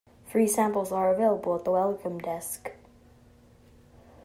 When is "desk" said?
2.17-2.71